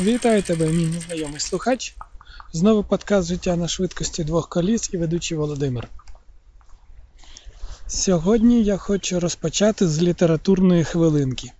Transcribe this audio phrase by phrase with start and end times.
[0.00, 1.96] Вітаю тебе, мій незнайомий слухач.
[2.52, 5.88] Знову подкаст життя на швидкості двох коліс і ведучий Володимир.
[7.86, 11.52] Сьогодні я хочу розпочати з літературної хвилинки.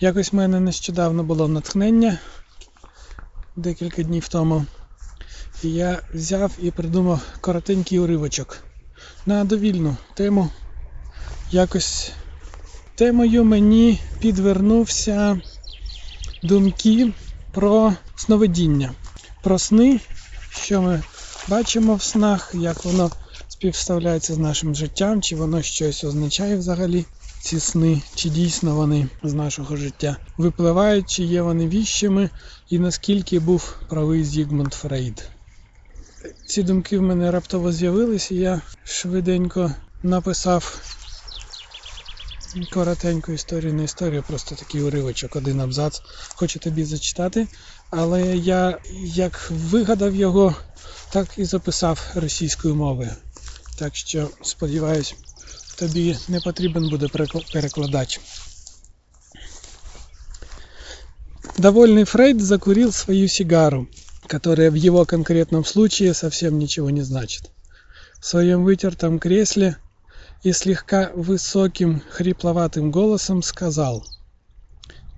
[0.00, 2.18] Якось в мене нещодавно було натхнення
[3.56, 4.66] декілька днів тому.
[5.62, 8.58] І я взяв і придумав коротенький уривочок
[9.26, 10.50] на довільну тему.
[11.50, 12.12] Якось
[12.94, 15.40] темою мені підвернувся
[16.42, 17.12] думки
[17.58, 18.92] про сновидіння,
[19.42, 20.00] про сни,
[20.50, 21.02] що ми
[21.48, 23.10] бачимо в снах, як воно
[23.48, 27.04] співставляється з нашим життям, чи воно щось означає взагалі.
[27.40, 32.30] Ці сни, чи дійсно вони з нашого життя випливають, чи є вони віщими,
[32.70, 35.28] і наскільки був правий Зігмунд Фрейд.
[36.46, 40.80] Ці думки в мене раптово з'явилися, і я швиденько написав
[42.72, 46.02] коротеньку історію, не історію, просто такий уривочок, один абзац.
[46.34, 47.46] Хочу тобі зачитати.
[47.90, 48.78] Але я
[49.14, 50.54] як вигадав його,
[51.12, 53.10] так і записав російською мовою.
[53.78, 55.14] Так що, сподіваюсь,
[55.76, 57.08] тобі не потрібен буде
[57.52, 58.20] перекладач.
[61.58, 63.88] Довольный Фрейд закурил свою сигару,
[64.28, 67.50] которая в его конкретном случае совсем ничего не значит.
[68.20, 69.76] В своем вытертом кресле
[70.42, 74.04] и слегка высоким хрипловатым голосом сказал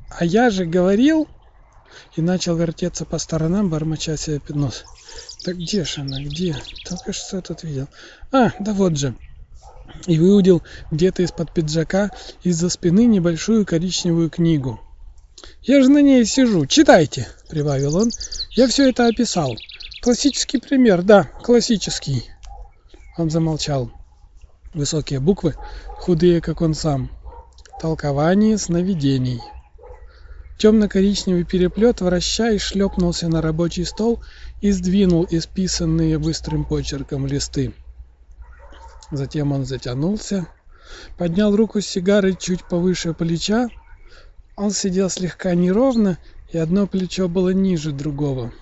[0.09, 1.29] «А я же говорил...»
[2.17, 4.85] и начал вертеться по сторонам, бормоча себе под нос.
[5.45, 6.21] «Так где же она?
[6.23, 6.57] Где?
[6.89, 7.89] Только что тут видел.
[8.33, 9.15] А, да вот же!»
[10.07, 12.11] И выудил где-то из-под пиджака
[12.45, 14.81] из-за спины небольшую коричневую книгу.
[15.63, 16.67] «Я же на ней сижу.
[16.67, 18.11] Читайте!»— прибавил он.
[18.51, 19.57] «Я все это описал.
[20.01, 22.31] Классический пример, да, классический».
[23.19, 23.91] Он замолчал.
[24.73, 25.57] Высокие буквы,
[25.99, 27.11] худые, как он сам.
[27.81, 29.41] Толкование сновидений.
[30.59, 34.21] Темно-коричневый переплет, вращая, шлепнулся на рабочий стол
[34.61, 37.75] и сдвинул исписанные быстрым почерком листы.
[39.11, 40.47] Затем он затянулся,
[41.17, 43.71] поднял руку с сигарой чуть повыше плеча.
[44.55, 46.19] Он сидел слегка неровно,
[46.53, 48.53] и одно плечо было ниже другого.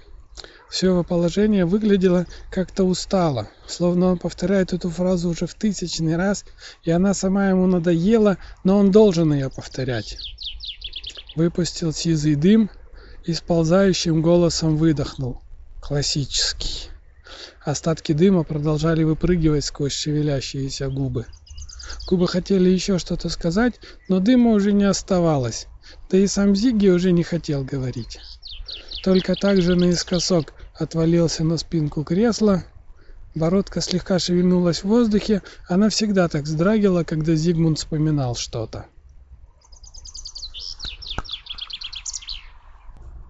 [0.68, 6.44] Все его положение выглядело как-то устало, словно он повторяет эту фразу уже в тысячный раз,
[6.82, 10.18] и она сама ему надоела, но он должен ее повторять.
[11.36, 12.70] Выпустил сизый дым
[13.24, 15.40] и сползающим голосом выдохнул.
[15.80, 16.90] Классический.
[17.64, 21.26] Остатки дыма продолжали выпрыгивать сквозь шевелящиеся губы.
[22.06, 23.74] Губы хотели еще что-то сказать,
[24.08, 25.66] но дыма уже не оставалось,
[26.10, 28.20] да и сам Зиги уже не хотел говорить.
[29.02, 32.63] Только так же наискосок отвалился на спинку кресла.
[33.35, 35.41] Бородка слегка шевельнулась в воздухе.
[35.67, 38.85] Она всегда так вздрагивала, когда Зигмунд вспоминал что-то.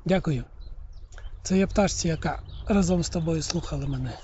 [0.05, 0.43] Дякую.
[1.43, 4.17] Це є пташці, яка разом з тобою слухала мене.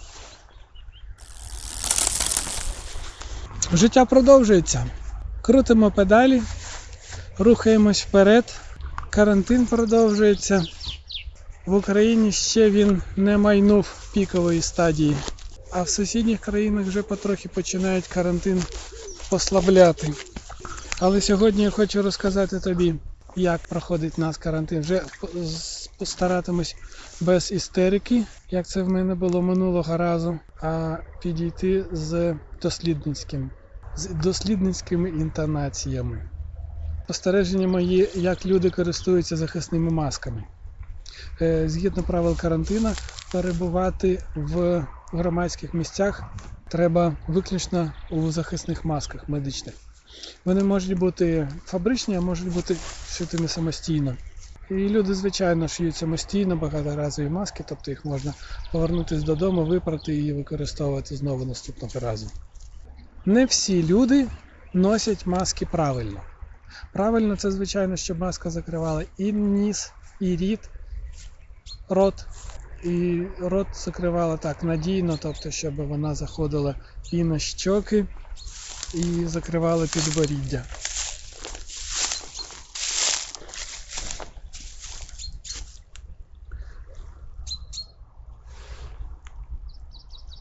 [3.74, 4.86] Життя продовжується.
[5.42, 6.42] Крутимо педалі,
[7.38, 8.56] рухаємось вперед.
[9.10, 10.64] Карантин продовжується.
[11.67, 15.17] В Україні ще він не майнув пікової стадії,
[15.73, 18.63] а в сусідніх країнах вже потрохи починають карантин
[19.31, 20.13] послабляти.
[21.01, 22.95] Але сьогодні я хочу розказати тобі,
[23.37, 24.81] як проходить нас карантин.
[24.81, 25.03] Вже
[25.99, 26.77] постаратимусь
[27.21, 33.51] без істерики, як це в мене було минулого разу, а підійти з дослідницьким,
[33.97, 36.23] з дослідницькими інтонаціями.
[37.05, 40.45] Спостереження мої, як люди користуються захисними масками.
[41.43, 42.93] Е, згідно правил карантину,
[43.33, 46.23] перебувати в громадських місцях
[46.69, 49.75] треба виключно у захисних масках медичних.
[50.45, 52.77] Вони можуть бути фабричні, а можуть бути
[53.09, 54.17] шитими самостійно.
[54.71, 58.35] І люди, звичайно, шиють самостійно багаторазові маски, тобто їх можна
[58.73, 62.31] повернутися додому, випрати і використовувати знову наступного разу.
[63.27, 64.27] Не всі люди
[64.75, 66.21] носять маски правильно.
[66.93, 70.71] Правильно, це, звичайно, щоб маска закривала і ніс, і рід,
[71.89, 72.27] рот.
[72.85, 76.75] І рот закривала так надійно, тобто, щоб вона заходила
[77.13, 78.07] і на щоки,
[78.95, 80.65] і закривала підборіддя.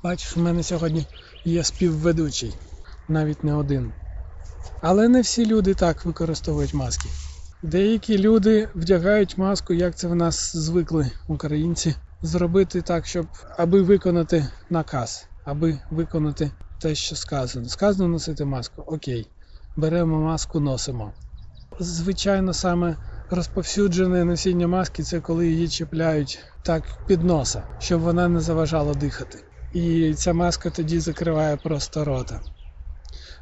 [0.03, 1.07] Бачиш, у мене сьогодні
[1.45, 2.55] є співведучий,
[3.07, 3.93] навіть не один.
[4.81, 7.09] Але не всі люди так використовують маски.
[7.63, 13.25] Деякі люди вдягають маску, як це в нас звикли українці, зробити так, щоб
[13.57, 17.69] аби виконати наказ, аби виконати те, що сказано.
[17.69, 18.81] Сказано носити маску.
[18.81, 19.27] Окей,
[19.75, 21.13] беремо маску, носимо.
[21.79, 22.97] Звичайно, саме
[23.29, 29.43] розповсюджене носіння маски це коли її чіпляють так під носа, щоб вона не заважала дихати.
[29.71, 32.39] І ця маска тоді закриває просто рота.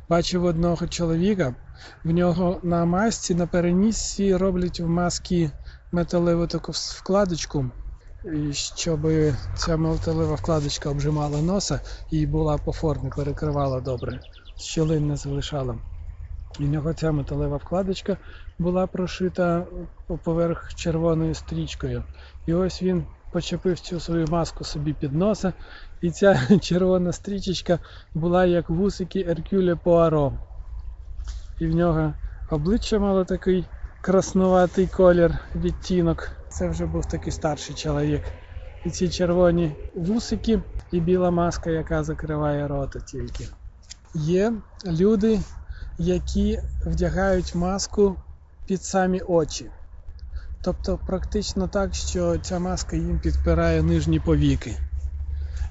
[0.09, 1.55] Бачив одного чоловіка,
[2.03, 5.51] в нього на масці на перенісці роблять в маски
[5.91, 7.71] металеву таку вкладочку,
[8.51, 9.07] щоб
[9.55, 11.79] ця металева вкладочка обжимала носа
[12.11, 14.19] і була по формі, перекривала добре,
[14.55, 15.79] щілин не залишала.
[16.59, 18.17] У нього ця металева вкладочка
[18.59, 19.67] була прошита
[20.23, 22.03] поверх червоною стрічкою.
[22.45, 25.53] І ось він почепив цю свою маску собі під носа,
[26.01, 27.79] і ця червона стрічечка
[28.13, 30.33] була як вусики Еркюля Пуаро.
[31.59, 32.13] І в нього
[32.49, 33.65] обличчя мало такий
[34.01, 36.31] краснуватий колір, відтінок.
[36.49, 38.21] Це вже був такий старший чоловік.
[38.85, 40.61] І ці червоні вусики
[40.91, 43.47] і біла маска, яка закриває рота тільки.
[44.13, 44.53] Є
[44.85, 45.39] люди,
[45.97, 48.15] які вдягають маску
[48.65, 49.71] під самі очі.
[50.63, 54.77] Тобто практично так, що ця маска їм підпирає нижні повіки.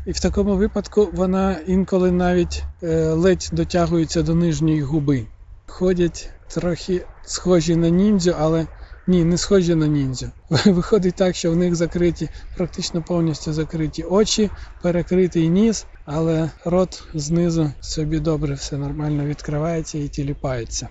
[0.07, 5.27] І в такому випадку вона інколи навіть е, ледь дотягується до нижньої губи.
[5.67, 8.67] Ходять трохи схожі на ніндзю, але
[9.07, 10.31] ні, не схожі на ніндзю.
[10.67, 14.51] Виходить так, що в них закриті, практично повністю закриті очі,
[14.83, 20.89] перекритий ніс, але рот знизу собі добре все нормально відкривається і тіліпається.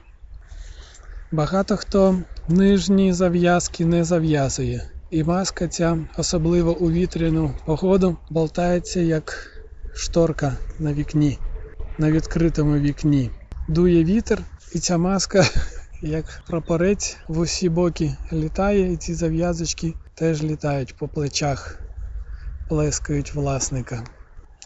[1.31, 4.89] Багато хто нижні зав'язки не зав'язує.
[5.11, 9.47] І маска ця, особливо у вітряну погоду, болтається як
[9.93, 11.39] шторка на вікні,
[11.97, 13.31] на відкритому вікні.
[13.67, 14.39] Дує вітер,
[14.75, 15.45] і ця маска,
[16.01, 21.79] як прапорець, в усі боки літає, і ці зав'язочки теж літають по плечах,
[22.69, 24.03] плескають власника.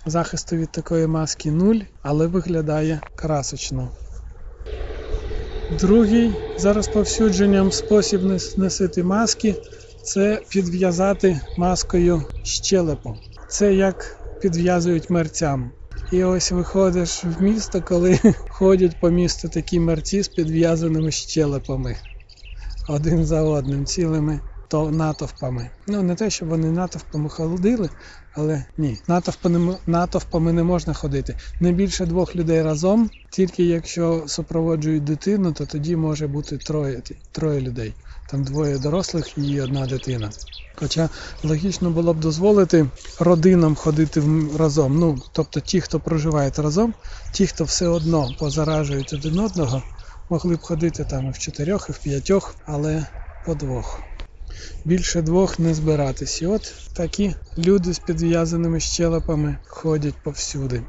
[0.06, 3.92] Захисту від такої маски нуль, але виглядає красочно.
[5.79, 8.21] Другий за розповсюдженням спосіб
[8.57, 9.55] носити маски
[10.03, 13.17] це підв'язати маскою щелепу.
[13.47, 15.71] Це як підв'язують мерцям.
[16.11, 21.97] І ось виходиш в місто, коли ходять по місту такі мерці з підв'язаними щелепами
[22.87, 24.39] один за одним, цілими
[24.81, 25.69] натовпами.
[25.87, 27.89] Ну не те, щоб вони натовпами ходили,
[28.35, 31.35] але ні, натовпами, натовпами не можна ходити.
[31.59, 37.61] Не більше двох людей разом, тільки якщо супроводжують дитину, то тоді може бути троє, троє
[37.61, 37.93] людей.
[38.29, 40.29] Там двоє дорослих і одна дитина.
[40.75, 41.09] Хоча
[41.43, 42.85] логічно було б дозволити
[43.19, 44.23] родинам ходити
[44.59, 44.99] разом.
[44.99, 46.93] Ну, тобто ті, хто проживають разом,
[47.31, 49.83] ті, хто все одно позаражують один одного,
[50.29, 53.05] могли б ходити там і в чотирьох, і в п'ятьох, але
[53.45, 54.12] по двох.
[54.85, 56.41] Більше двох не збиратись.
[56.41, 60.83] І от такі люди з підв'язаними щелепами ходять повсюди.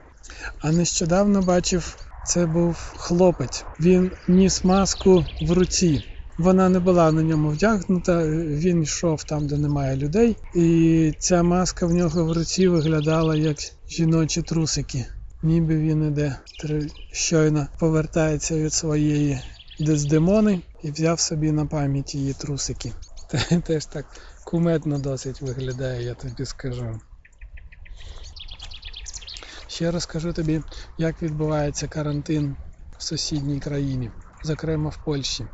[0.61, 1.97] А нещодавно бачив,
[2.27, 3.65] це був хлопець.
[3.81, 6.05] Він ніс маску в руці.
[6.39, 11.87] Вона не була на ньому вдягнута, він йшов там, де немає людей, і ця маска
[11.87, 13.57] в нього в руці виглядала як
[13.89, 15.07] жіночі трусики.
[15.43, 16.37] Ніби він іде
[17.13, 19.41] щойно повертається від своєї
[19.81, 22.93] дездемони і взяв собі на пам'ять її трусики.
[23.65, 24.07] Теж так
[24.45, 27.01] куметно досить виглядає, я тобі скажу.
[29.67, 30.63] Ще розкажу тобі,
[30.99, 32.57] як відбувається карантин
[32.99, 34.11] в сусідній країні,
[34.43, 35.47] зокрема в Польщі.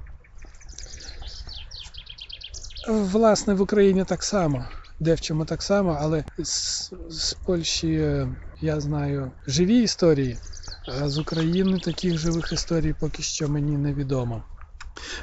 [2.88, 4.64] Власне, в Україні так само,
[5.00, 8.28] де в чому так само, але з, з Польщі е,
[8.60, 10.38] я знаю живі історії,
[10.88, 14.44] а з України таких живих історій поки що мені невідомо.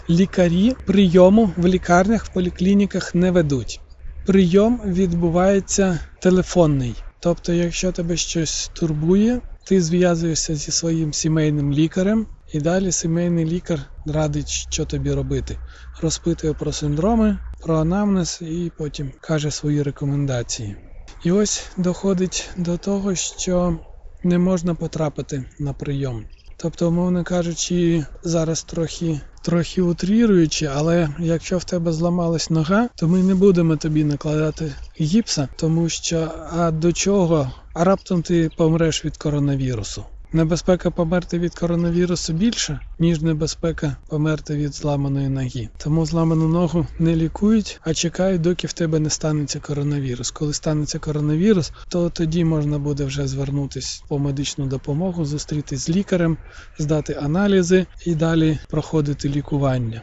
[0.09, 3.81] Лікарі прийому в лікарнях, в поліклініках не ведуть.
[4.25, 6.95] Прийом відбувається телефонний.
[7.19, 13.79] Тобто, якщо тебе щось турбує, ти зв'язуєшся зі своїм сімейним лікарем, і далі сімейний лікар
[14.05, 15.57] радить, що тобі робити.
[16.01, 20.75] Розпитує про синдроми, про анамнез і потім каже свої рекомендації.
[21.23, 23.79] І ось доходить до того, що
[24.23, 26.25] не можна потрапити на прийом.
[26.57, 33.23] Тобто, умовно кажучи, зараз трохи трохи утріруючи, але якщо в тебе зламалась нога, то ми
[33.23, 37.51] не будемо тобі накладати гіпса, тому що а до чого?
[37.73, 40.03] А раптом ти помреш від коронавірусу.
[40.33, 45.69] Небезпека померти від коронавірусу більше, ніж небезпека померти від зламаної ноги.
[45.77, 50.31] Тому зламану ногу не лікують, а чекають, доки в тебе не станеться коронавірус.
[50.31, 56.37] Коли станеться коронавірус, то тоді можна буде вже звернутися по медичну допомогу, зустрітись з лікарем,
[56.79, 60.01] здати аналізи і далі проходити лікування.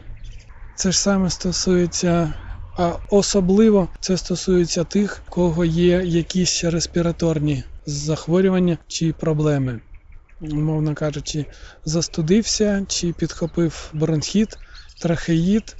[0.75, 2.33] Це ж саме стосується.
[2.77, 9.81] А особливо це стосується тих, кого є якісь респіраторні захворювання чи проблеми
[10.39, 11.45] умовно кажучи,
[11.85, 14.57] застудився чи підхопив бронхіт,
[15.01, 15.75] трахеїд,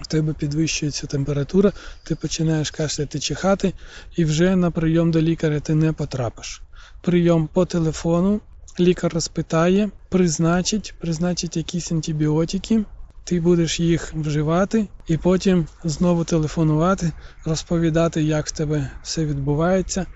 [0.00, 1.72] в тебе підвищується температура,
[2.04, 3.72] ти починаєш кашляти чихати,
[4.16, 6.62] і вже на прийом до лікаря ти не потрапиш.
[7.02, 8.40] Прийом по телефону,
[8.80, 12.84] лікар розпитає, призначить, призначить якісь антибіотики,
[13.24, 17.12] ти будеш їх вживати і потім знову телефонувати,
[17.44, 20.06] розповідати, як в тебе все відбувається.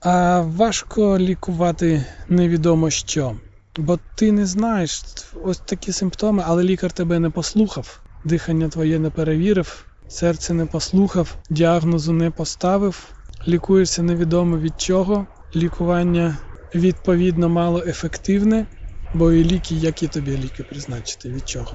[0.00, 3.36] А важко лікувати невідомо що.
[3.76, 5.02] Бо ти не знаєш
[5.44, 11.36] ось такі симптоми, але лікар тебе не послухав, дихання твоє не перевірив, серце не послухав,
[11.50, 13.08] діагнозу не поставив,
[13.48, 15.26] лікуєшся невідомо від чого.
[15.56, 16.38] Лікування
[16.74, 18.66] відповідно мало ефективне,
[19.14, 21.72] бо і ліки, які тобі ліки призначити, від чого.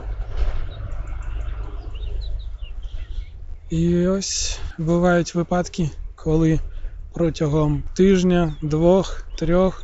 [3.70, 6.60] І ось бувають випадки, коли
[7.14, 9.84] протягом тижня, двох, трьох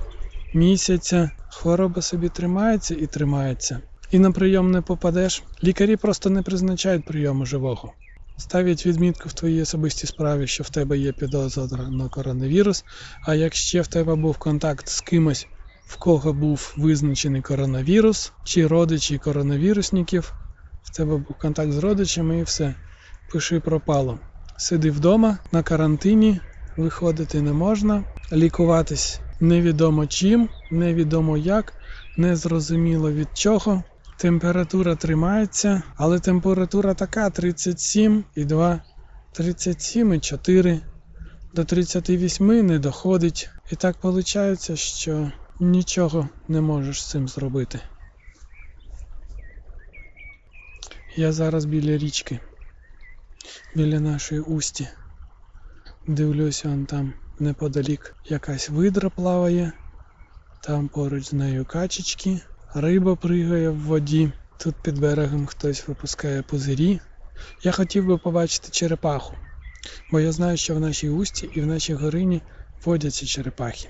[0.54, 3.82] місяця хвороба собі тримається і тримається.
[4.12, 5.44] І на прийом не попадеш.
[5.64, 7.94] Лікарі просто не призначають прийому живого.
[8.38, 12.86] Ставлять відмітку в твоїй особистій справі, що в тебе є підозра на коронавірус.
[13.26, 15.48] А якщо в тебе був контакт з кимось,
[15.88, 20.34] в кого був визначений коронавірус, чи родичі коронавірусників,
[20.84, 22.76] в тебе був контакт з родичами і все.
[23.32, 24.20] Пиши пропало.
[24.58, 26.40] Сиди вдома на карантині,
[26.80, 31.74] виходити не можна, лікуватись невідомо чим, невідомо як,
[32.18, 33.84] незрозуміло від чого.
[34.18, 38.80] Температура тримається, але температура така 37,2,
[39.40, 40.80] 37,4,
[41.54, 43.50] до 38 не доходить.
[43.72, 47.80] І так виходить, що нічого не можеш з цим зробити.
[51.16, 52.40] Я зараз біля річки,
[53.76, 54.88] біля нашої усті.
[56.10, 59.72] Дивлюся, он там неподалік якась видра плаває,
[60.64, 62.40] там поруч з нею качечки,
[62.74, 64.32] риба пригає в воді.
[64.58, 67.00] Тут під берегом хтось випускає пузирі.
[67.64, 69.36] Я хотів би побачити черепаху,
[70.12, 72.42] бо я знаю, що в нашій усті і в нашій горині
[72.86, 73.90] водяться черепахи.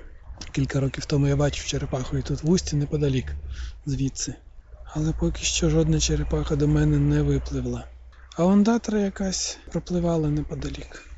[0.51, 3.35] Кілька років тому я бачив черепаху і тут в усті неподалік
[3.85, 4.33] звідси.
[4.93, 7.87] Але поки що жодна черепаха до мене не випливла.
[8.37, 11.08] А ондатра якась пропливала неподалік.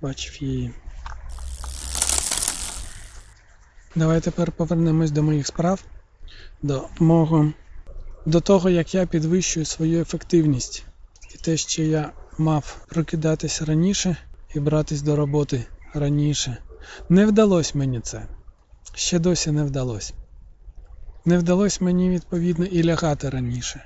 [0.00, 0.70] Бачив її.
[3.94, 5.84] Давай тепер повернемось до моїх справ,
[6.62, 7.52] до мого,
[8.26, 10.84] до того, як я підвищую свою ефективність.
[11.34, 14.16] І те, що я мав прокидатись раніше
[14.54, 15.64] і братись до роботи
[15.94, 16.56] раніше.
[17.08, 18.26] Не вдалося мені це.
[18.94, 20.14] Ще досі не вдалося.
[21.24, 23.84] Не вдалося мені відповідно і лягати раніше,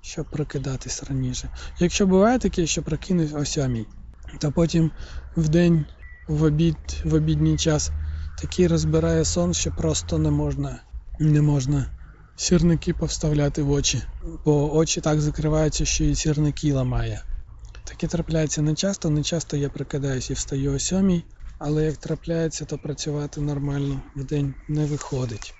[0.00, 1.50] щоб прокидатись раніше.
[1.78, 3.86] Якщо буває таке, що прокинусь о сьомій,
[4.38, 4.90] то потім
[5.36, 5.86] в день,
[6.28, 7.92] в обід, в обідній час
[8.34, 10.80] такий розбирає сон, що просто не можна
[11.18, 11.86] не можна
[12.36, 14.02] сірники повставляти в очі,
[14.44, 17.22] бо очі так закриваються, що і сірники ламає.
[17.84, 21.24] Таке трапляється не часто, не часто я прикидаюся і встаю о сьомій,
[21.58, 25.54] але як трапляється, то працювати нормально в день не виходить.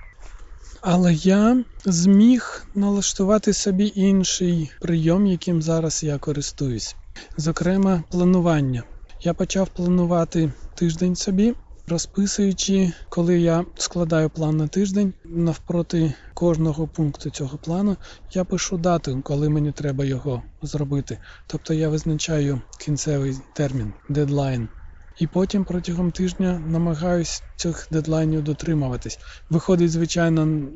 [0.80, 6.96] Але я зміг налаштувати собі інший прийом, яким зараз я користуюсь.
[7.36, 8.82] Зокрема, планування.
[9.22, 11.54] Я почав планувати тиждень собі,
[11.88, 17.96] розписуючи, коли я складаю план на тиждень, навпроти кожного пункту цього плану
[18.32, 21.18] я пишу дату, коли мені треба його зробити.
[21.46, 24.68] Тобто я визначаю кінцевий термін, дедлайн.
[25.18, 29.18] І потім протягом тижня намагаюсь цих дедлайнів дотримуватись.
[29.50, 30.68] Виходить, звичайно,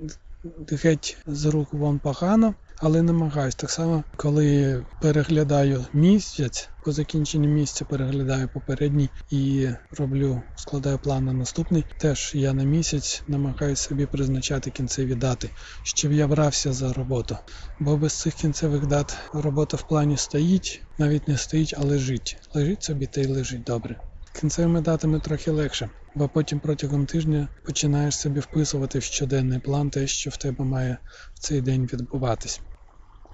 [0.71, 3.55] геть з рук вон погано, але намагаюсь.
[3.55, 11.33] Так само, коли переглядаю місяць, по закінченню місяця переглядаю попередній і роблю, складаю план на
[11.33, 11.85] наступний.
[11.99, 15.51] Теж я на місяць намагаюся собі призначати кінцеві дати,
[15.83, 17.37] щоб я брався за роботу.
[17.81, 22.37] Бо без цих кінцевих дат робота в плані стоїть, навіть не стоїть, а лежить.
[22.55, 24.01] Лежить собі та й лежить добре.
[24.41, 30.07] Кінцевими датами трохи легше, бо потім протягом тижня починаєш собі вписувати в щоденний план те,
[30.07, 30.99] що в тебе має
[31.35, 32.61] в цей день відбуватись.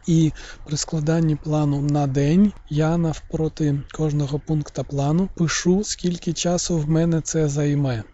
[0.06, 0.32] І
[0.66, 7.20] при складанні плану на день я навпроти кожного пункта плану пишу, скільки часу в мене
[7.20, 8.04] це займе.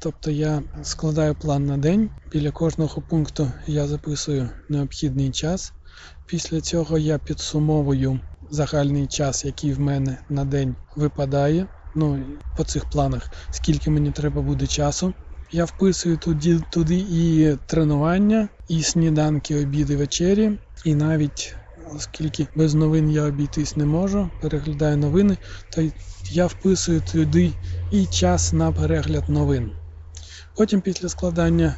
[0.00, 5.72] Тобто я складаю план на день, біля кожного пункту я записую необхідний час.
[6.26, 11.66] Після цього я підсумовую загальний час, який в мене на день випадає.
[12.00, 12.18] Ну,
[12.54, 15.12] по цих планах, скільки мені треба буде часу.
[15.52, 21.56] Я вписую туди, туди і тренування, і сніданки, обіди, вечері, і навіть
[21.94, 25.36] оскільки без новин я обійтись не можу, переглядаю новини,
[25.70, 25.82] то
[26.30, 27.52] я вписую туди
[27.92, 29.72] і час на перегляд новин.
[30.56, 31.74] Потім після складання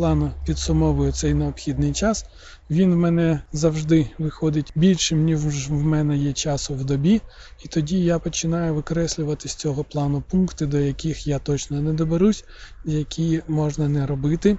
[0.00, 2.26] плану підсумовую цей необхідний час.
[2.70, 7.20] Він в мене завжди виходить більшим, ніж в мене є часу в добі,
[7.64, 12.44] і тоді я починаю викреслювати з цього плану пункти, до яких я точно не доберусь,
[12.84, 14.58] які можна не робити.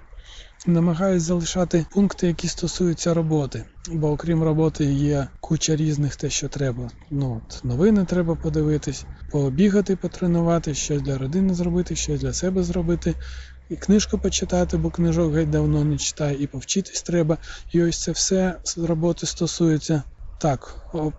[0.68, 6.90] Намагаюсь залишати пункти, які стосуються роботи, бо окрім роботи є куча різних те, що треба.
[7.10, 13.16] Ну, от, Новини треба подивитись, побігати, потренувати, щось для родини зробити, щось для себе зробити,
[13.72, 17.38] і книжку почитати, бо книжок геть давно не читаю, і повчитись треба.
[17.72, 20.04] І ось це все з роботи стосується
[20.38, 20.76] так,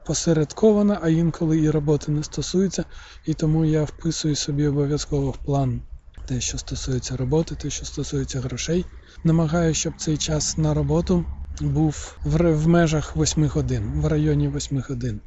[0.06, 2.84] посередковано, а інколи і роботи не стосується,
[3.26, 5.82] і тому я вписую собі обов'язково в план
[6.28, 8.84] те, що стосується роботи, те, що стосується грошей.
[9.24, 11.24] Намагаюся, щоб цей час на роботу
[11.60, 15.20] був в, в межах 8 годин, в районі 8 годин.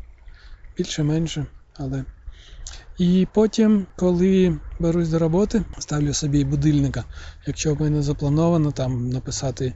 [0.78, 2.06] Більше-менше, але.
[2.98, 7.04] І потім, коли берусь до роботи, ставлю собі будильника.
[7.48, 9.74] Якщо в мене заплановано там написати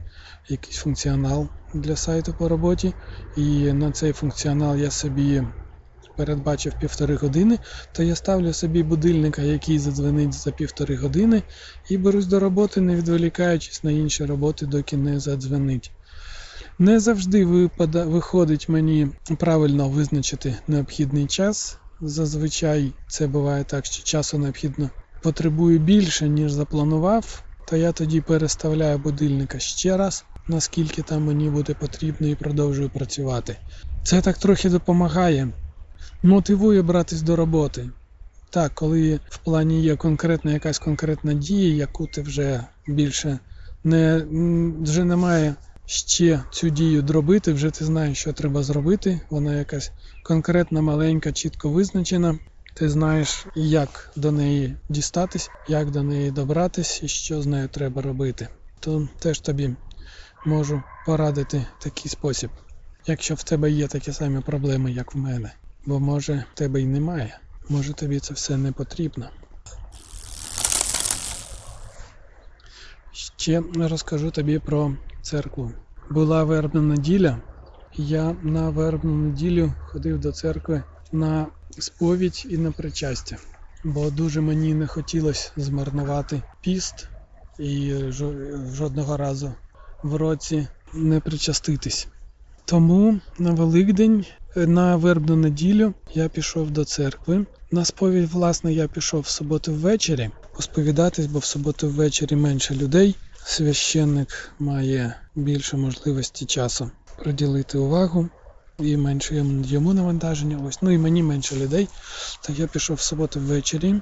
[0.48, 2.94] якийсь функціонал для сайту по роботі,
[3.36, 5.42] і на цей функціонал я собі
[6.16, 7.58] передбачив півтори години,
[7.92, 11.42] то я ставлю собі будильника, який задзвонить за півтори години,
[11.90, 15.92] і берусь до роботи, не відволікаючись на інші роботи, доки не задзвонить.
[16.78, 21.79] Не завжди випада, виходить мені правильно визначити необхідний час.
[22.02, 24.90] Зазвичай це буває так, що часу необхідно
[25.22, 31.74] потребую більше, ніж запланував, то я тоді переставляю будильника ще раз, наскільки там мені буде
[31.74, 33.56] потрібно, і продовжую працювати.
[34.02, 35.52] Це так трохи допомагає
[36.22, 37.90] мотивує братись до роботи.
[38.50, 43.38] Так, коли в плані є конкретна якась конкретна дія, яку ти вже більше
[43.84, 44.26] не
[44.82, 45.54] вже немає
[45.90, 49.20] ще цю дію дробити, вже ти знаєш, що треба зробити.
[49.30, 49.92] Вона якась
[50.22, 52.38] конкретна, маленька, чітко визначена.
[52.74, 58.02] Ти знаєш, як до неї дістатись, як до неї добратись і що з нею треба
[58.02, 58.48] робити.
[58.80, 59.70] То теж тобі
[60.46, 62.50] можу порадити такий спосіб,
[63.06, 65.52] якщо в тебе є такі самі проблеми, як в мене.
[65.86, 67.38] Бо може в тебе й немає.
[67.68, 69.30] Може тобі це все не потрібно.
[73.12, 75.72] Ще розкажу тобі про церкву.
[76.10, 77.38] Була вербна неділя,
[77.96, 81.46] я на вербну неділю ходив до церкви на
[81.78, 83.36] сповідь і на причастя,
[83.84, 87.08] бо дуже мені не хотілося змарнувати піст
[87.58, 87.94] і
[88.72, 89.52] жодного разу
[90.02, 92.08] в році не причаститись.
[92.64, 97.46] Тому на Великдень на вербну неділю я пішов до церкви.
[97.70, 103.16] На сповідь, власне, я пішов в суботу ввечері посповідатись, бо в суботу ввечері менше людей.
[103.44, 108.28] Священник має більше можливості часу приділити увагу
[108.78, 110.60] і менше йому навантаження.
[110.66, 111.88] Ось, ну і мені менше людей.
[112.42, 114.00] То я пішов в суботу ввечері,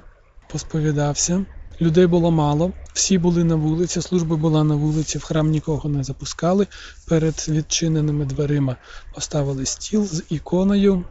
[0.51, 1.45] посповідався.
[1.81, 6.03] Людей було мало, всі були на вулиці, служба була на вулиці, в храм нікого не
[6.03, 6.67] запускали.
[7.07, 8.75] Перед відчиненими дверима
[9.15, 11.03] поставили стіл з іконою.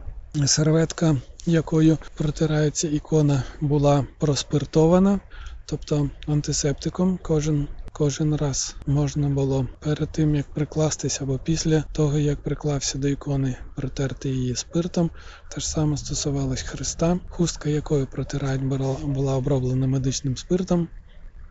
[0.45, 5.19] Серветка, якою протирається ікона, була проспиртована,
[5.65, 7.19] тобто антисептиком.
[7.23, 13.07] Кожен Кожен раз можна було перед тим, як прикластися, або після того, як приклався до
[13.07, 15.11] ікони, протерти її спиртом.
[15.49, 18.63] Те ж саме стосувалось Христа, хустка якої протирають
[19.03, 20.87] була оброблена медичним спиртом.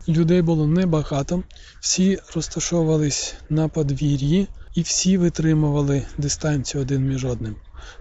[0.07, 1.43] Людей було небагато,
[1.79, 7.55] всі розташовувались на подвір'ї і всі витримували дистанцію один між одним.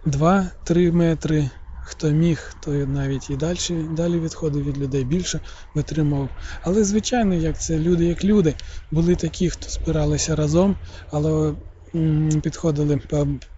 [0.07, 1.51] Два-три метри
[1.91, 3.59] Хто міг, той навіть і далі
[3.91, 5.41] далі відходив від людей більше
[5.75, 6.29] витримував.
[6.63, 8.55] Але, звичайно, як це люди, як люди,
[8.91, 10.77] були такі, хто спиралися разом,
[11.11, 11.55] але
[12.43, 13.01] підходили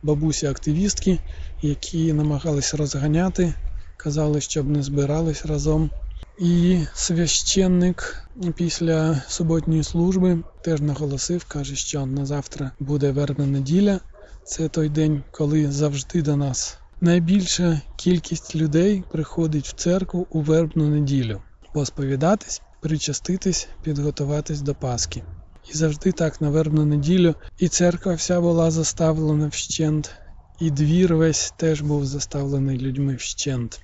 [0.03, 1.19] бабусі-активістки,
[1.63, 3.55] які намагалися розганяти,
[3.97, 5.91] казали, щоб не збирались разом.
[6.39, 14.01] І священник після суботньої служби теж наголосив, каже, що на завтра буде верна неділя.
[14.45, 20.89] Це той день, коли завжди до нас Найбільша кількість людей приходить в церкву у вербну
[20.89, 21.41] неділю
[21.73, 25.23] посповідатись, причаститись, підготуватись до Пасхи.
[25.71, 30.11] І завжди так на вербну неділю і церква вся була заставлена вщент,
[30.61, 33.81] і двір весь теж був заставлений людьми вщент.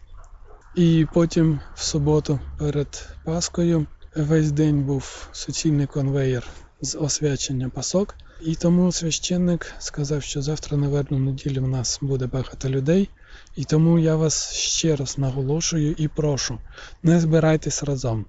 [0.74, 6.46] І потім в суботу перед Паскою весь день був суцільний конвеєр
[6.80, 8.14] з освячення пасок.
[8.40, 13.08] І тому священник сказав, що завтра на вербну неділю в нас буде багато людей.
[13.56, 16.58] І тому я вас ще раз наголошую і прошу,
[17.02, 18.24] не збирайтесь разом.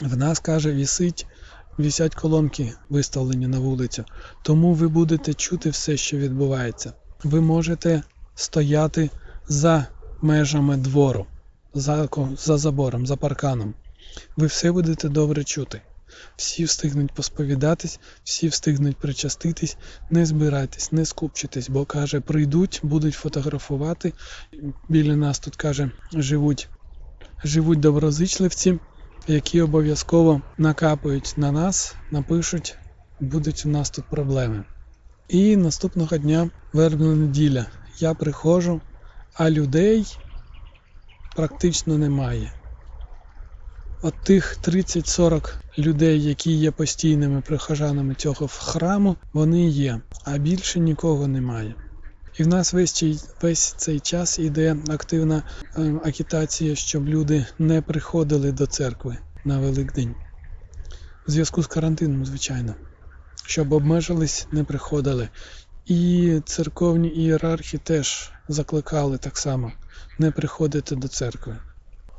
[0.00, 1.26] В нас, каже, вісить,
[1.78, 4.04] вісять колонки виставлені на вулицю,
[4.42, 6.92] тому ви будете чути все, що відбувається.
[7.24, 8.02] Ви можете
[8.34, 9.10] стояти
[9.48, 9.86] за
[10.22, 11.26] межами двору,
[11.74, 13.74] за, за забором, за парканом.
[14.36, 15.80] Ви все будете добре чути.
[16.36, 19.76] Всі встигнуть посповідатись, всі встигнуть причаститись,
[20.10, 24.12] не збирайтесь, не скупчитесь, бо каже, прийдуть, будуть фотографувати.
[24.88, 26.68] Біля нас тут каже, живуть,
[27.44, 28.78] живуть доброзичливці,
[29.26, 32.76] які обов'язково накапають на нас, напишуть,
[33.20, 34.64] будуть у нас тут проблеми.
[35.28, 37.66] І наступного дня вербна неділя.
[37.98, 38.80] Я приходжу,
[39.34, 40.06] а людей
[41.36, 42.52] практично немає.
[44.04, 51.28] От тих 30-40 людей, які є постійними прихожанами цього храму, вони є, а більше нікого
[51.28, 51.74] немає.
[52.38, 53.04] І в нас весь
[53.42, 55.42] весь цей час іде активна
[55.76, 60.14] е, агітація, щоб люди не приходили до церкви на Великдень.
[61.28, 62.74] У зв'язку з карантином, звичайно,
[63.46, 65.28] щоб обмежились, не приходили.
[65.86, 69.72] І церковні ієрархи теж закликали так само
[70.18, 71.56] не приходити до церкви.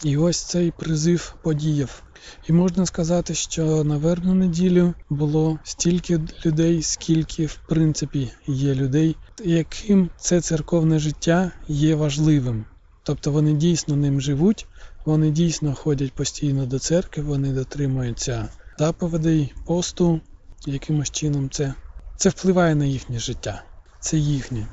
[0.03, 2.03] І ось цей призив подіяв.
[2.47, 9.15] І можна сказати, що на вербну неділю було стільки людей, скільки в принципі є людей,
[9.43, 12.65] яким це церковне життя є важливим.
[13.03, 14.67] Тобто вони дійсно ним живуть,
[15.05, 20.21] вони дійсно ходять постійно до церкви, вони дотримуються заповідей, посту,
[20.65, 21.73] якимось чином це,
[22.15, 23.63] це впливає на їхнє життя.
[23.99, 24.67] Це їхнє.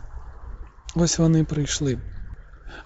[0.94, 1.98] Ось вони прийшли.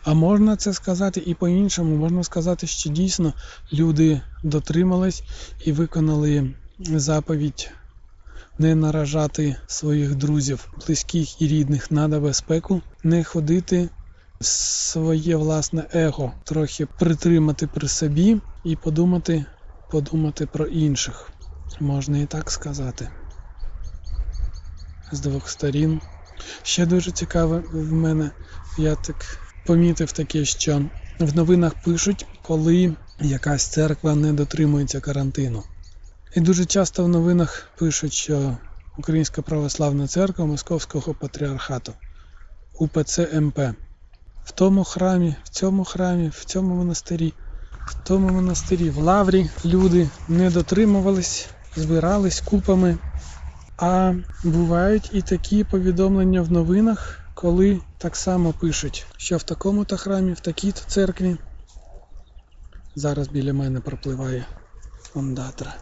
[0.05, 3.33] А можна це сказати і по-іншому, можна сказати, що дійсно
[3.73, 5.25] люди дотримались
[5.65, 7.71] і виконали заповідь
[8.59, 13.89] не наражати своїх друзів, близьких і рідних на небезпеку, не ходити
[14.41, 19.45] своє власне его, трохи притримати при собі і подумати,
[19.91, 21.31] подумати про інших.
[21.81, 23.09] Можна і так сказати.
[25.13, 26.01] З двох сторін.
[26.63, 28.31] Ще дуже цікаве в мене,
[28.79, 30.83] я так помітив таке, що
[31.19, 35.63] в новинах пишуть, коли якась церква не дотримується карантину.
[36.37, 38.57] І дуже часто в новинах пишуть, що
[38.97, 41.93] Українська православна церква Московського патріархату
[42.79, 43.59] УПЦ МП.
[44.45, 47.35] В тому храмі, в цьому храмі, в цьому монастирі,
[47.85, 52.99] в тому монастирі, в Лаврі люди не дотримувались, збирались купами.
[53.77, 60.33] А бувають і такі повідомлення в новинах, коли так само пишуть, що в такому-то храмі,
[60.33, 61.37] в такій-то церкві.
[62.95, 64.47] Зараз біля мене пропливає
[65.15, 65.75] ондатра.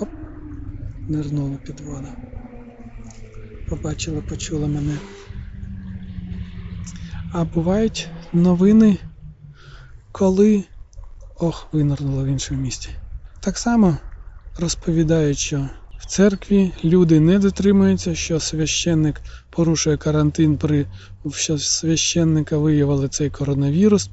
[0.00, 0.08] Оп,
[1.08, 2.08] нирнула під воду.
[3.68, 4.98] Побачила, почула мене.
[7.32, 8.98] А бувають новини,
[10.12, 10.64] коли...
[11.36, 12.90] Ох, винирнула в іншому місці.
[13.40, 13.96] Так само
[14.58, 15.68] розповідають, що
[15.98, 20.86] в церкві люди не дотримуються, що священник порушує карантин, при
[21.30, 24.10] що священника виявили цей коронавірус,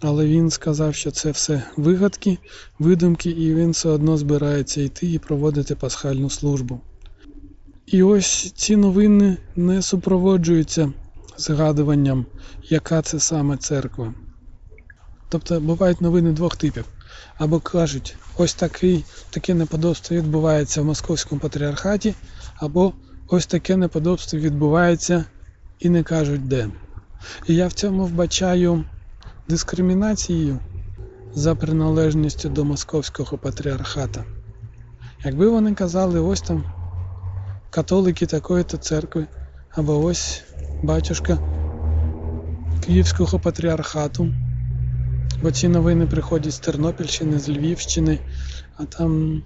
[0.00, 2.38] але він сказав, що це все вигадки,
[2.78, 6.80] видумки, і він все одно збирається йти і проводити пасхальну службу.
[7.86, 10.92] І ось ці новини не супроводжуються
[11.36, 12.26] згадуванням,
[12.68, 14.14] яка це саме церква.
[15.28, 16.84] Тобто бувають новини двох типів.
[17.38, 22.14] Або кажуть, ось такий, таке неподобство відбувається в Московському патріархаті,
[22.56, 22.92] або
[23.28, 25.24] ось таке неподобство відбувається
[25.78, 26.68] і не кажуть де.
[27.46, 28.84] І я в цьому вбачаю
[29.48, 30.58] дискримінацією
[31.34, 34.24] за приналежністю до Московського патріархата.
[35.24, 36.64] Якби вони казали, ось там
[37.70, 39.26] католики такої-то церкви,
[39.70, 40.42] або ось
[40.82, 41.38] батюшка
[42.86, 44.28] Київського патріархату.
[45.42, 48.18] Бо ці новини приходять з Тернопільщини, з Львівщини,
[48.76, 49.42] а там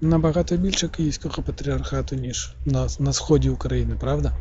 [0.00, 4.32] набагато більше Київського патріархату, ніж на, на сході України, правда?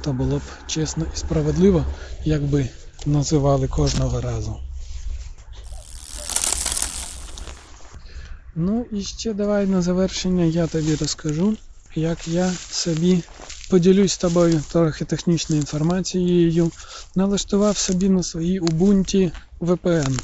[0.00, 1.84] То було б чесно і справедливо,
[2.24, 2.68] якби
[3.06, 4.56] називали кожного разу.
[8.54, 11.56] Ну і ще давай на завершення я тобі розкажу,
[11.94, 13.22] як я собі
[13.72, 16.70] поділюсь з тобою трохи технічною інформацією.
[17.16, 19.30] Налаштував собі на своїй Ubuntu
[19.60, 20.20] VPN.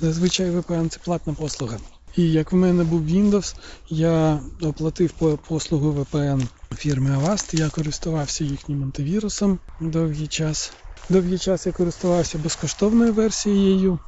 [0.00, 1.78] Зазвичай VPN це платна послуга.
[2.16, 3.56] І як в мене був Windows,
[3.88, 10.72] я оплатив послугу VPN фірми Avast, я користувався їхнім антивірусом довгий час.
[11.08, 13.98] Довгий час я користувався безкоштовною версією.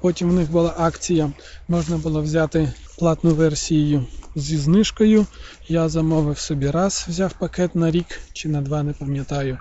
[0.00, 1.32] Потім в них була акція,
[1.68, 4.06] можна було взяти платну версію
[4.36, 5.26] зі знижкою.
[5.68, 9.58] Я замовив собі раз, взяв пакет на рік чи на два, не пам'ятаю.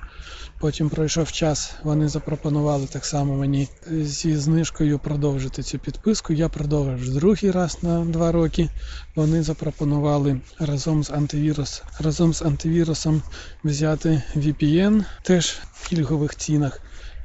[0.60, 6.34] Потім пройшов час, вони запропонували так само мені зі знижкою продовжити цю підписку.
[6.34, 8.70] Я продовжив другий раз на два роки.
[9.16, 13.22] Вони запропонували разом з антивірус, разом з антивірусом
[13.64, 16.82] взяти VPN, теж в пільгових цінах.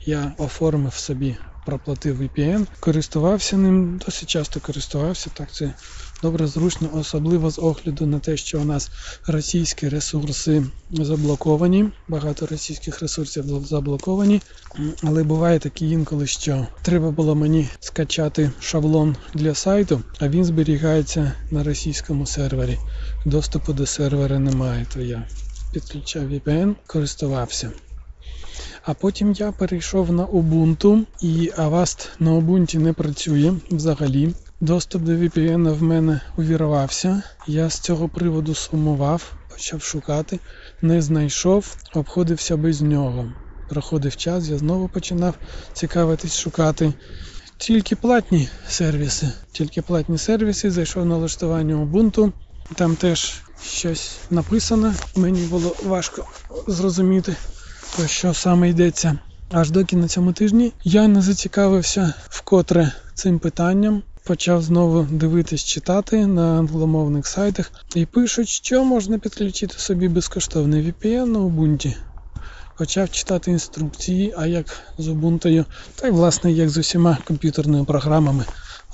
[0.07, 5.31] Я оформив собі проплатив VPN, користувався ним, досить часто користувався.
[5.35, 5.75] Так це
[6.23, 8.91] добре зручно, особливо з огляду на те, що у нас
[9.27, 11.89] російські ресурси заблоковані.
[12.09, 14.41] Багато російських ресурсів заблоковані.
[15.03, 21.33] Але буває такі інколи, що треба було мені скачати шаблон для сайту, а він зберігається
[21.51, 22.79] на російському сервері.
[23.27, 25.29] Доступу до сервера немає, то я
[25.73, 27.71] підключав VPN, користувався.
[28.83, 34.35] А потім я перейшов на Ubuntu, і Avast на Ubuntu не працює взагалі.
[34.61, 37.23] Доступ до VPN в мене увірвався.
[37.47, 40.39] Я з цього приводу сумував, почав шукати,
[40.83, 43.33] не знайшов, обходився без нього.
[43.69, 45.35] Проходив час, я знову починав
[45.73, 46.93] цікавитись шукати.
[47.59, 49.29] Тільки платні сервіси.
[49.53, 52.33] Тільки платні сервіси, зайшов на налаштування Ubuntu.
[52.75, 54.95] Там теж щось написано.
[55.17, 56.27] Мені було важко
[56.67, 57.37] зрозуміти,
[57.97, 59.19] про що саме йдеться.
[59.51, 64.03] Аж доки на цьому тижні я не зацікавився вкотре цим питанням.
[64.25, 71.25] Почав знову дивитись, читати на англомовних сайтах і пишуть, що можна підключити собі безкоштовний VPN
[71.25, 71.95] на Ubuntu.
[72.79, 78.45] Почав читати інструкції, а як з Ubuntu, та й власне як з усіма комп'ютерними програмами,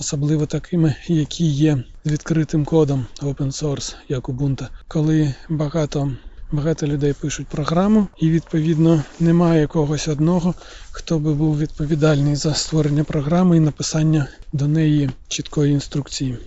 [0.01, 4.67] особливо такими, які є з відкритим кодом open source, як Ubuntu.
[4.89, 6.13] Коли багато
[6.53, 10.55] Багато людей пишуть програму, і відповідно немає когось одного,
[10.91, 16.39] хто би був відповідальний за створення програми і написання до неї чіткої інструкції.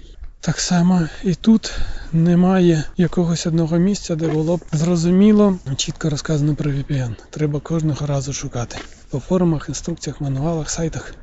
[0.42, 1.72] Так само і тут
[2.14, 7.16] немає якогось одного місця, де було б зрозуміло, чітко розказано про VPN.
[7.30, 8.78] Треба кожного разу шукати
[9.10, 11.14] по форумах, інструкціях, мануалах, сайтах.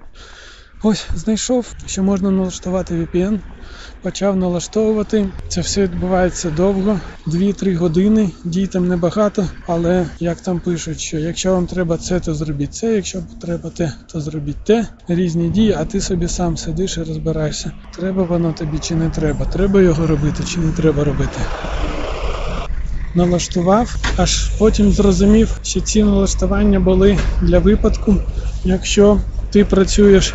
[0.88, 3.38] Ось знайшов, що можна налаштувати VPN.
[4.02, 5.28] Почав налаштовувати.
[5.48, 8.30] Це все відбувається довго, 2-3 години.
[8.44, 12.94] Дій там небагато, але як там пишуть, що якщо вам треба це, то зробіть це,
[12.94, 14.86] якщо треба те, то зробіть те.
[15.08, 17.72] Різні дії, а ти собі сам сидиш і розбираєшся.
[17.90, 19.44] Треба воно тобі чи не треба.
[19.44, 21.40] Треба його робити чи не треба робити.
[23.14, 28.16] Налаштував, аж потім зрозумів, що ці налаштування були для випадку,
[28.64, 29.20] якщо
[29.50, 30.34] ти працюєш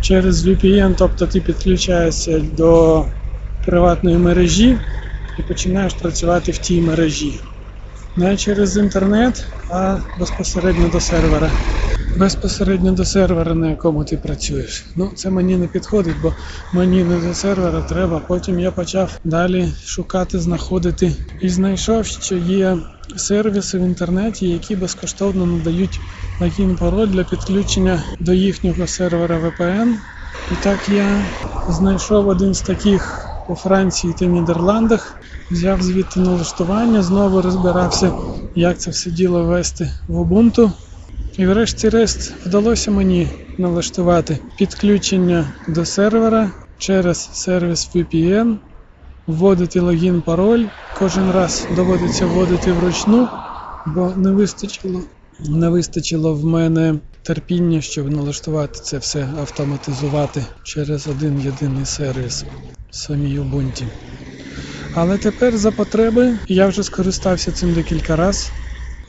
[0.00, 3.04] через VPN, тобто ти підключаєшся до
[3.64, 4.78] приватної мережі
[5.38, 7.40] і починаєш працювати в тій мережі.
[8.16, 11.52] Не через інтернет, а безпосередньо до сервера.
[12.16, 14.86] Безпосередньо до сервера, на якому ти працюєш.
[14.96, 16.32] Ну, це мені не підходить, бо
[16.72, 18.20] мені не до сервера треба.
[18.28, 22.78] Потім я почав далі шукати, знаходити і знайшов, що є
[23.16, 26.00] сервіси в інтернеті, які безкоштовно надають
[26.40, 29.94] логін пароль для підключення до їхнього сервера VPN.
[30.50, 31.24] І так я
[31.68, 35.14] знайшов один з таких у Франції та Нідерландах,
[35.50, 38.12] взяв звідти налаштування, знову розбирався,
[38.54, 40.72] як це все діло ввести в Ubuntu.
[41.38, 48.56] І врешті-решт вдалося мені налаштувати підключення до сервера через сервіс VPN,
[49.28, 50.66] вводити логін, пароль.
[50.92, 53.28] Кожен раз доводиться вводити вручну,
[53.86, 55.02] бо не вистачило,
[55.48, 62.46] не вистачило в мене терпіння, щоб налаштувати це все, автоматизувати через один єдиний сервіс
[62.90, 63.88] самій Ubuntu.
[64.94, 68.52] Але тепер за потреби я вже скористався цим декілька разів.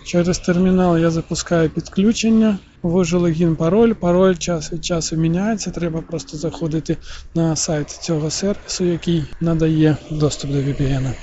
[0.03, 3.93] Через термінал я запускаю підключення, ввожу логін, пароль.
[3.93, 5.71] Пароль час від часу міняється.
[5.71, 6.97] Треба просто заходити
[7.35, 11.13] на сайт цього сервісу, який надає доступ до VPN.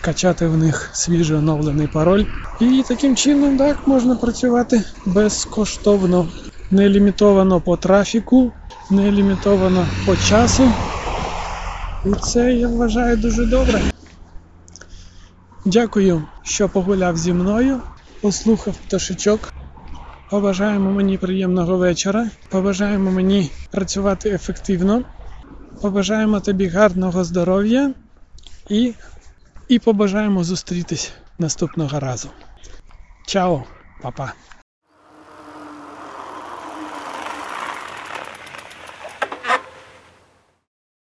[0.00, 2.24] Качати в них свіжий оновлений пароль.
[2.60, 6.28] І таким чином так можна працювати безкоштовно,
[6.70, 8.52] не лімітовано по трафіку,
[8.90, 10.72] не лімітовано по часу.
[12.04, 13.82] І це я вважаю дуже добре.
[15.64, 17.80] Дякую, що погуляв зі мною
[18.20, 19.52] послухав пташечок.
[20.30, 22.30] Побажаємо мені приємного вечора.
[22.48, 25.04] Побажаємо мені працювати ефективно.
[25.82, 27.94] Побажаємо тобі гарного здоров'я
[28.68, 28.94] і,
[29.68, 32.28] і побажаємо зустрітись наступного разу.
[33.26, 33.64] Чао,
[34.02, 34.32] папа.